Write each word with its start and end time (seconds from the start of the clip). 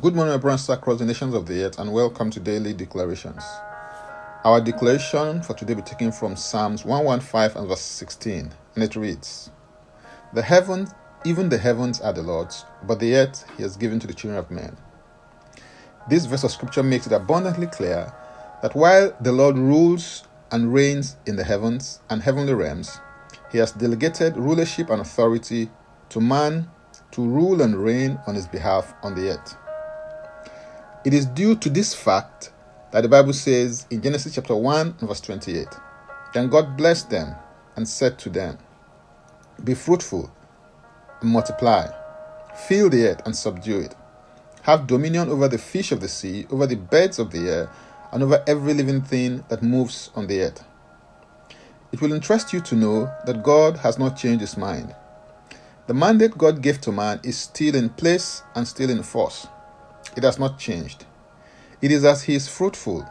Good 0.00 0.14
morning, 0.14 0.32
my 0.32 0.38
brothers 0.38 0.68
across 0.68 1.00
the 1.00 1.04
nations 1.04 1.34
of 1.34 1.46
the 1.46 1.64
earth, 1.64 1.80
and 1.80 1.92
welcome 1.92 2.30
to 2.30 2.38
Daily 2.38 2.72
Declarations. 2.72 3.42
Our 4.44 4.60
declaration 4.60 5.42
for 5.42 5.54
today 5.54 5.74
will 5.74 5.82
be 5.82 5.88
taken 5.90 6.12
from 6.12 6.36
Psalms 6.36 6.84
115 6.84 7.60
and 7.60 7.68
verse 7.68 7.80
16, 7.80 8.52
and 8.76 8.84
it 8.84 8.94
reads 8.94 9.50
The 10.34 10.42
heavens, 10.42 10.94
even 11.24 11.48
the 11.48 11.58
heavens 11.58 12.00
are 12.00 12.12
the 12.12 12.22
Lord's, 12.22 12.64
but 12.84 13.00
the 13.00 13.16
earth 13.16 13.44
he 13.56 13.64
has 13.64 13.76
given 13.76 13.98
to 13.98 14.06
the 14.06 14.14
children 14.14 14.38
of 14.38 14.52
men. 14.52 14.76
This 16.08 16.26
verse 16.26 16.44
of 16.44 16.52
scripture 16.52 16.84
makes 16.84 17.08
it 17.08 17.12
abundantly 17.12 17.66
clear 17.66 18.12
that 18.62 18.76
while 18.76 19.16
the 19.20 19.32
Lord 19.32 19.58
rules 19.58 20.22
and 20.52 20.72
reigns 20.72 21.16
in 21.26 21.34
the 21.34 21.42
heavens 21.42 21.98
and 22.08 22.22
heavenly 22.22 22.54
realms, 22.54 23.00
he 23.50 23.58
has 23.58 23.72
delegated 23.72 24.36
rulership 24.36 24.90
and 24.90 25.00
authority 25.00 25.70
to 26.10 26.20
man 26.20 26.70
to 27.10 27.20
rule 27.20 27.60
and 27.60 27.74
reign 27.74 28.20
on 28.28 28.36
his 28.36 28.46
behalf 28.46 28.94
on 29.02 29.16
the 29.16 29.30
earth. 29.30 29.56
It 31.08 31.14
is 31.14 31.24
due 31.24 31.56
to 31.56 31.70
this 31.70 31.94
fact 31.94 32.52
that 32.92 33.00
the 33.00 33.08
Bible 33.08 33.32
says 33.32 33.86
in 33.88 34.02
Genesis 34.02 34.34
chapter 34.34 34.54
1 34.54 34.96
verse 35.00 35.22
28 35.22 35.66
Then 36.34 36.50
God 36.50 36.76
blessed 36.76 37.08
them 37.08 37.34
and 37.76 37.88
said 37.88 38.18
to 38.18 38.28
them, 38.28 38.58
Be 39.64 39.72
fruitful 39.72 40.30
and 41.22 41.30
multiply, 41.30 41.88
fill 42.68 42.90
the 42.90 43.08
earth 43.08 43.22
and 43.24 43.34
subdue 43.34 43.78
it, 43.78 43.94
have 44.64 44.86
dominion 44.86 45.30
over 45.30 45.48
the 45.48 45.56
fish 45.56 45.92
of 45.92 46.02
the 46.02 46.08
sea, 46.08 46.46
over 46.50 46.66
the 46.66 46.76
birds 46.76 47.18
of 47.18 47.30
the 47.30 47.48
air, 47.48 47.70
and 48.12 48.22
over 48.22 48.44
every 48.46 48.74
living 48.74 49.00
thing 49.00 49.46
that 49.48 49.62
moves 49.62 50.10
on 50.14 50.26
the 50.26 50.42
earth. 50.42 50.62
It 51.90 52.02
will 52.02 52.12
interest 52.12 52.52
you 52.52 52.60
to 52.60 52.74
know 52.74 53.10
that 53.24 53.42
God 53.42 53.78
has 53.78 53.98
not 53.98 54.18
changed 54.18 54.42
his 54.42 54.58
mind. 54.58 54.94
The 55.86 55.94
mandate 55.94 56.36
God 56.36 56.60
gave 56.60 56.82
to 56.82 56.92
man 56.92 57.18
is 57.22 57.38
still 57.38 57.74
in 57.76 57.88
place 57.88 58.42
and 58.54 58.68
still 58.68 58.90
in 58.90 59.02
force. 59.02 59.46
It 60.16 60.24
has 60.24 60.38
not 60.38 60.58
changed. 60.58 61.04
It 61.80 61.92
is 61.92 62.04
as 62.04 62.22
he 62.22 62.34
is 62.34 62.48
fruitful, 62.48 63.08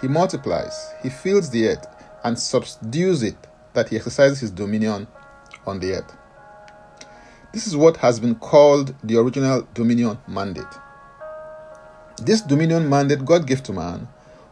he 0.00 0.08
multiplies, 0.08 0.94
he 1.02 1.10
fills 1.10 1.50
the 1.50 1.68
earth, 1.68 1.86
and 2.24 2.38
subdues 2.38 3.22
it 3.22 3.36
that 3.74 3.88
he 3.88 3.96
exercises 3.96 4.40
his 4.40 4.50
dominion 4.50 5.06
on 5.66 5.80
the 5.80 5.94
earth. 5.94 6.16
This 7.52 7.66
is 7.66 7.76
what 7.76 7.98
has 7.98 8.20
been 8.20 8.34
called 8.34 8.94
the 9.02 9.18
original 9.18 9.66
dominion 9.74 10.18
mandate. 10.26 10.64
This 12.22 12.40
dominion 12.40 12.88
mandate 12.88 13.24
God 13.24 13.46
gave 13.46 13.62
to 13.64 13.72
man 13.72 14.08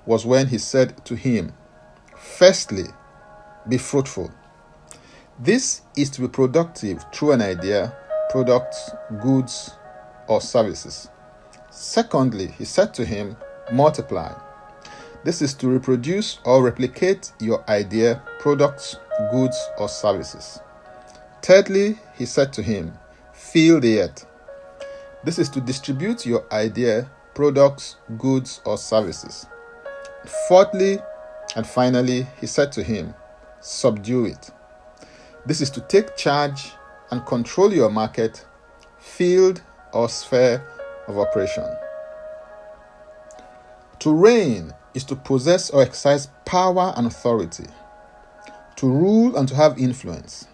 was 0.07 0.27
when 0.27 0.49
he 0.49 0.59
said 0.59 1.05
to 1.07 1.15
him, 1.15 1.53
Firstly, 2.17 2.85
be 3.69 3.79
fruitful. 3.79 4.31
This 5.39 5.83
is 5.97 6.11
to 6.11 6.21
be 6.21 6.29
productive 6.29 7.05
through 7.13 7.33
an 7.33 7.43
idea, 7.43 7.97
products, 8.31 8.91
goods, 9.21 9.71
or 10.29 10.41
services. 10.41 11.09
Secondly, 11.75 12.47
he 12.57 12.65
said 12.65 12.95
to 12.95 13.05
him, 13.05 13.37
Multiply. 13.73 14.33
This 15.25 15.43
is 15.43 15.55
to 15.55 15.69
reproduce 15.69 16.39
or 16.45 16.63
replicate 16.63 17.33
your 17.41 17.69
idea, 17.69 18.23
products, 18.39 18.97
goods, 19.33 19.59
or 19.77 19.89
services. 19.89 20.61
Thirdly, 21.43 21.99
he 22.17 22.27
said 22.27 22.53
to 22.53 22.63
him, 22.63 22.93
Fill 23.33 23.81
the 23.81 24.03
earth. 24.03 24.25
This 25.25 25.41
is 25.41 25.49
to 25.49 25.61
distribute 25.61 26.25
your 26.25 26.45
idea, 26.53 27.11
products, 27.35 27.97
goods, 28.19 28.61
or 28.65 28.79
services. 28.79 29.47
Fourthly, 30.47 31.01
and 31.57 31.67
finally, 31.67 32.29
he 32.41 32.47
said 32.47 32.71
to 32.73 32.85
him, 32.85 33.15
Subdue 33.61 34.27
it. 34.27 34.53
This 35.45 35.61
is 35.61 35.71
to 35.71 35.81
take 35.81 36.17
charge 36.17 36.71
and 37.11 37.27
control 37.27 37.73
your 37.73 37.91
market, 37.91 38.45
field, 39.01 39.61
or 39.93 40.09
sphere 40.09 40.65
of 41.09 41.19
operation. 41.19 41.65
To 44.01 44.15
reign 44.15 44.73
is 44.95 45.05
to 45.05 45.17
possess 45.17 45.71
or 45.71 45.83
exercise 45.83 46.29
power 46.45 46.93
and 46.97 47.07
authority, 47.07 47.67
to 48.77 48.87
rule 48.87 49.37
and 49.37 49.49
to 49.49 49.55
have 49.55 49.79
influence. 49.79 50.47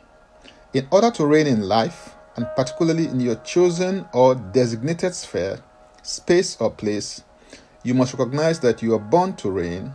In 0.72 0.86
order 0.90 1.10
to 1.12 1.26
reign 1.26 1.46
in 1.46 1.62
life, 1.62 2.14
and 2.36 2.46
particularly 2.56 3.06
in 3.06 3.20
your 3.20 3.34
chosen 3.36 4.06
or 4.12 4.34
designated 4.34 5.14
sphere, 5.14 5.60
space, 6.02 6.56
or 6.60 6.70
place, 6.70 7.22
you 7.82 7.94
must 7.94 8.14
recognize 8.14 8.60
that 8.60 8.82
you 8.82 8.94
are 8.94 9.00
born 9.00 9.34
to 9.36 9.50
reign, 9.50 9.92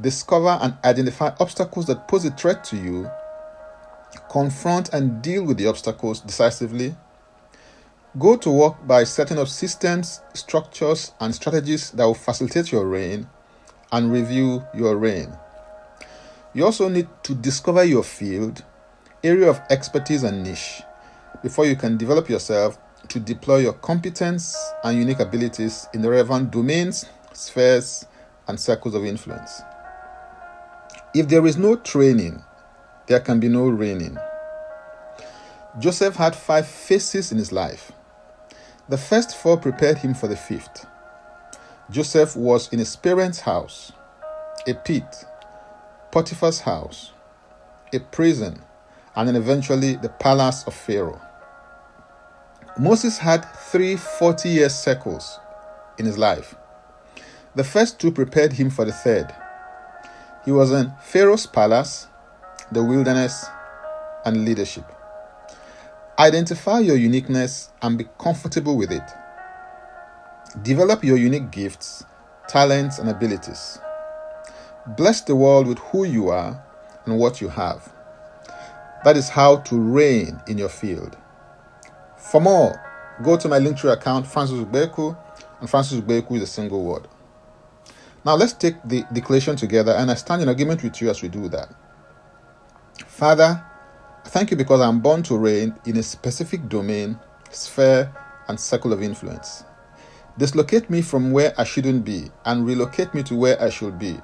discover 0.00 0.58
and 0.62 0.76
identify 0.84 1.34
obstacles 1.40 1.86
that 1.86 2.08
pose 2.08 2.24
a 2.24 2.30
threat 2.30 2.62
to 2.64 2.76
you, 2.76 3.10
confront 4.30 4.90
and 4.90 5.22
deal 5.22 5.44
with 5.44 5.56
the 5.56 5.66
obstacles 5.66 6.20
decisively, 6.20 6.94
go 8.18 8.36
to 8.36 8.50
work 8.50 8.86
by 8.86 9.04
setting 9.04 9.38
up 9.38 9.48
systems, 9.48 10.20
structures, 10.34 11.12
and 11.20 11.34
strategies 11.34 11.90
that 11.92 12.04
will 12.04 12.14
facilitate 12.14 12.72
your 12.72 12.86
reign, 12.86 13.28
and 13.92 14.12
review 14.12 14.64
your 14.74 14.96
reign. 14.96 15.32
You 16.52 16.64
also 16.64 16.88
need 16.88 17.08
to 17.24 17.34
discover 17.34 17.84
your 17.84 18.02
field, 18.02 18.64
area 19.22 19.48
of 19.48 19.60
expertise, 19.70 20.24
and 20.24 20.42
niche 20.42 20.82
before 21.42 21.66
you 21.66 21.76
can 21.76 21.96
develop 21.96 22.28
yourself 22.28 22.78
to 23.08 23.18
deploy 23.18 23.58
your 23.58 23.72
competence 23.72 24.56
and 24.84 24.98
unique 24.98 25.20
abilities 25.20 25.88
in 25.94 26.02
the 26.02 26.10
relevant 26.10 26.50
domains, 26.50 27.06
spheres, 27.32 28.06
and 28.46 28.58
circles 28.58 28.94
of 28.94 29.04
influence. 29.04 29.62
If 31.14 31.28
there 31.28 31.46
is 31.46 31.56
no 31.56 31.76
training, 31.76 32.42
there 33.06 33.20
can 33.20 33.40
be 33.40 33.48
no 33.48 33.68
reigning. 33.68 34.18
Joseph 35.78 36.16
had 36.16 36.36
five 36.36 36.66
phases 36.66 37.32
in 37.32 37.38
his 37.38 37.52
life. 37.52 37.92
The 38.90 38.98
first 38.98 39.36
four 39.36 39.56
prepared 39.56 39.98
him 39.98 40.14
for 40.14 40.26
the 40.26 40.34
fifth. 40.34 40.84
Joseph 41.92 42.34
was 42.34 42.72
in 42.72 42.80
his 42.80 42.96
parents' 42.96 43.38
house, 43.38 43.92
a 44.66 44.74
pit, 44.74 45.24
Potiphar's 46.10 46.58
house, 46.58 47.12
a 47.94 48.00
prison, 48.00 48.60
and 49.14 49.28
then 49.28 49.36
eventually 49.36 49.94
the 49.94 50.08
palace 50.08 50.64
of 50.64 50.74
Pharaoh. 50.74 51.20
Moses 52.80 53.18
had 53.18 53.44
three 53.70 53.94
40 53.94 54.48
year 54.48 54.68
cycles 54.68 55.38
in 55.96 56.04
his 56.04 56.18
life. 56.18 56.56
The 57.54 57.62
first 57.62 58.00
two 58.00 58.10
prepared 58.10 58.54
him 58.54 58.70
for 58.70 58.84
the 58.84 58.92
third. 58.92 59.32
He 60.44 60.50
was 60.50 60.72
in 60.72 60.92
Pharaoh's 61.00 61.46
palace, 61.46 62.08
the 62.72 62.82
wilderness, 62.82 63.46
and 64.24 64.44
leadership. 64.44 64.90
Identify 66.20 66.80
your 66.80 66.98
uniqueness 66.98 67.70
and 67.80 67.96
be 67.96 68.04
comfortable 68.18 68.76
with 68.76 68.92
it. 68.92 69.10
Develop 70.60 71.02
your 71.02 71.16
unique 71.16 71.50
gifts, 71.50 72.04
talents, 72.46 72.98
and 72.98 73.08
abilities. 73.08 73.78
Bless 74.98 75.22
the 75.22 75.34
world 75.34 75.66
with 75.66 75.78
who 75.78 76.04
you 76.04 76.28
are 76.28 76.62
and 77.06 77.18
what 77.18 77.40
you 77.40 77.48
have. 77.48 77.90
That 79.02 79.16
is 79.16 79.30
how 79.30 79.60
to 79.60 79.80
reign 79.80 80.38
in 80.46 80.58
your 80.58 80.68
field. 80.68 81.16
For 82.18 82.38
more, 82.38 82.78
go 83.24 83.38
to 83.38 83.48
my 83.48 83.58
Linktree 83.58 83.90
account, 83.90 84.26
Francis 84.26 84.58
Ubeku, 84.58 85.16
and 85.60 85.70
Francis 85.70 86.00
Ubeku 86.00 86.36
is 86.36 86.42
a 86.42 86.46
single 86.46 86.84
word. 86.84 87.08
Now 88.26 88.34
let's 88.34 88.52
take 88.52 88.74
the 88.84 89.04
declaration 89.10 89.56
together, 89.56 89.92
and 89.92 90.10
I 90.10 90.14
stand 90.16 90.42
in 90.42 90.50
agreement 90.50 90.82
with 90.82 91.00
you 91.00 91.08
as 91.08 91.22
we 91.22 91.28
do 91.30 91.48
that. 91.48 91.74
Father, 93.06 93.64
thank 94.24 94.50
you 94.50 94.56
because 94.56 94.80
I'm 94.80 95.00
born 95.00 95.22
to 95.24 95.36
reign 95.36 95.74
in 95.86 95.96
a 95.96 96.02
specific 96.02 96.68
domain, 96.68 97.18
sphere, 97.50 98.12
and 98.48 98.58
circle 98.58 98.92
of 98.92 99.02
influence. 99.02 99.64
Dislocate 100.38 100.88
me 100.88 101.02
from 101.02 101.32
where 101.32 101.52
I 101.58 101.64
shouldn't 101.64 102.04
be 102.04 102.30
and 102.44 102.66
relocate 102.66 103.12
me 103.14 103.22
to 103.24 103.34
where 103.34 103.60
I 103.60 103.70
should 103.70 103.98
be. 103.98 104.18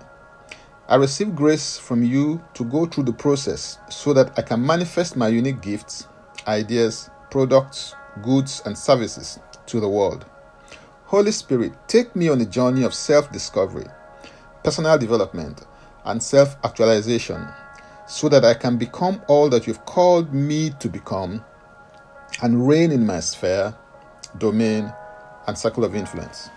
I 0.88 0.94
receive 0.96 1.34
grace 1.34 1.76
from 1.76 2.02
you 2.02 2.42
to 2.54 2.64
go 2.64 2.86
through 2.86 3.04
the 3.04 3.12
process 3.12 3.78
so 3.90 4.12
that 4.12 4.38
I 4.38 4.42
can 4.42 4.64
manifest 4.64 5.16
my 5.16 5.28
unique 5.28 5.60
gifts, 5.60 6.06
ideas, 6.46 7.10
products, 7.30 7.94
goods, 8.22 8.62
and 8.65 8.78
services 8.78 9.41
to 9.66 9.80
the 9.80 9.88
world. 9.88 10.26
Holy 11.06 11.32
Spirit, 11.32 11.72
take 11.88 12.15
me 12.15 12.28
on 12.28 12.41
a 12.41 12.47
journey 12.47 12.84
of 12.84 12.94
self 12.94 13.30
discovery, 13.32 13.86
personal 14.62 14.97
development, 14.97 15.66
and 16.04 16.22
self 16.22 16.56
actualization 16.65 17.47
so 18.06 18.28
that 18.28 18.44
I 18.44 18.54
can 18.54 18.76
become 18.76 19.22
all 19.26 19.48
that 19.50 19.66
you've 19.66 19.84
called 19.84 20.32
me 20.32 20.70
to 20.78 20.88
become 20.88 21.44
and 22.42 22.66
reign 22.66 22.92
in 22.92 23.06
my 23.06 23.20
sphere, 23.20 23.74
domain, 24.38 24.92
and 25.47 25.58
circle 25.58 25.84
of 25.84 25.94
influence. 25.94 26.50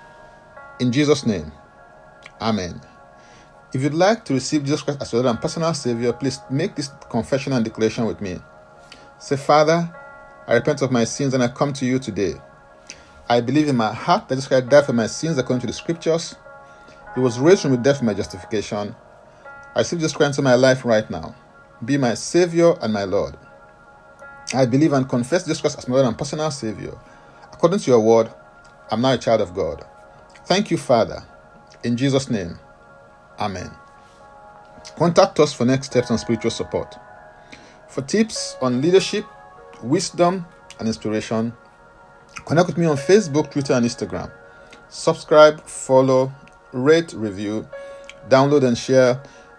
In 0.79 0.91
Jesus' 0.91 1.25
name, 1.25 1.51
Amen. 2.41 2.79
If 3.73 3.83
you'd 3.83 3.93
like 3.93 4.25
to 4.25 4.33
receive 4.33 4.63
Jesus 4.63 4.81
Christ 4.81 5.01
as 5.01 5.11
your 5.11 5.21
Lord 5.21 5.35
and 5.35 5.41
personal 5.41 5.73
Savior, 5.73 6.13
please 6.13 6.39
make 6.49 6.75
this 6.75 6.89
confession 7.09 7.53
and 7.53 7.63
declaration 7.63 8.05
with 8.05 8.21
me. 8.21 8.39
Say, 9.19 9.35
Father, 9.35 9.93
I 10.47 10.53
repent 10.55 10.81
of 10.81 10.91
my 10.91 11.03
sins 11.03 11.33
and 11.33 11.43
I 11.43 11.49
come 11.49 11.73
to 11.73 11.85
you 11.85 11.99
today. 11.99 12.33
I 13.29 13.41
believe 13.41 13.67
in 13.67 13.75
my 13.75 13.93
heart 13.93 14.27
that 14.27 14.35
Jesus 14.35 14.47
Christ 14.47 14.69
died 14.69 14.85
for 14.85 14.93
my 14.93 15.05
sins 15.05 15.37
according 15.37 15.61
to 15.61 15.67
the 15.67 15.73
scriptures. 15.73 16.35
He 17.13 17.19
was 17.19 17.37
raised 17.39 17.61
from 17.61 17.71
the 17.71 17.77
death 17.77 17.99
for 17.99 18.05
my 18.05 18.13
justification. 18.13 18.95
I 19.75 19.79
receive 19.79 19.99
Jesus 19.99 20.13
Christ 20.13 20.37
into 20.37 20.41
my 20.41 20.55
life 20.55 20.83
right 20.85 21.09
now. 21.09 21.35
Be 21.85 21.97
my 21.97 22.13
Savior 22.13 22.73
and 22.81 22.91
my 22.91 23.03
Lord. 23.03 23.37
I 24.53 24.65
believe 24.65 24.93
and 24.93 25.07
confess 25.07 25.43
Jesus 25.43 25.61
Christ 25.61 25.77
as 25.77 25.87
my 25.87 25.95
Lord 25.95 26.07
and 26.07 26.17
personal 26.17 26.51
Savior. 26.51 26.97
According 27.53 27.79
to 27.79 27.91
your 27.91 27.99
word, 27.99 28.31
I'm 28.91 29.01
now 29.01 29.13
a 29.13 29.17
child 29.17 29.41
of 29.41 29.53
God. 29.53 29.85
Thank 30.45 30.71
you, 30.71 30.77
Father. 30.77 31.23
In 31.83 31.95
Jesus' 31.95 32.29
name, 32.29 32.57
Amen. 33.39 33.71
Contact 34.97 35.39
us 35.39 35.53
for 35.53 35.65
next 35.65 35.87
steps 35.87 36.09
and 36.09 36.19
spiritual 36.19 36.51
support. 36.51 36.95
For 37.87 38.01
tips 38.01 38.57
on 38.61 38.81
leadership, 38.81 39.25
wisdom, 39.81 40.45
and 40.77 40.87
inspiration, 40.87 41.53
connect 42.45 42.67
with 42.67 42.77
me 42.77 42.85
on 42.85 42.97
Facebook, 42.97 43.51
Twitter, 43.51 43.73
and 43.73 43.85
Instagram. 43.85 44.31
Subscribe, 44.89 45.61
follow, 45.61 46.31
rate, 46.73 47.13
review, 47.13 47.67
download, 48.27 48.63
and 48.63 48.77
share 48.77 49.21